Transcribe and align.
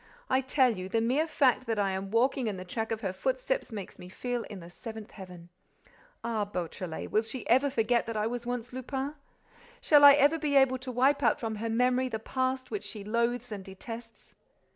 I 0.31 0.41
tell 0.41 0.71
you, 0.75 0.89
the 0.89 0.99
mere 0.99 1.27
fact 1.27 1.67
that 1.67 1.77
I 1.77 1.91
am 1.91 2.09
walking 2.09 2.47
in 2.47 2.57
the 2.57 2.65
track 2.65 2.91
of 2.91 3.01
her 3.01 3.13
footsteps 3.13 3.71
makes 3.71 3.99
me 3.99 4.09
feel 4.09 4.41
in 4.49 4.59
the 4.59 4.67
seventh 4.71 5.11
heaven. 5.11 5.49
Ah, 6.23 6.43
Beautrelet, 6.43 7.11
will 7.11 7.21
she 7.21 7.47
ever 7.47 7.69
forget 7.69 8.07
that 8.07 8.17
I 8.17 8.25
was 8.25 8.43
once 8.47 8.73
Lupin? 8.73 9.13
Shall 9.79 10.03
I 10.03 10.13
ever 10.13 10.39
be 10.39 10.55
able 10.55 10.79
to 10.79 10.91
wipe 10.91 11.21
out 11.21 11.39
from 11.39 11.57
her 11.57 11.69
memory 11.69 12.09
the 12.09 12.17
past 12.17 12.71
which 12.71 12.81
she 12.83 13.03
loathes 13.03 13.51
and 13.51 13.63
detests?" 13.63 14.33